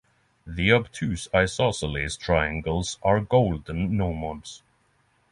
[0.47, 4.63] The obtuse isosceles triangles are golden gnomons.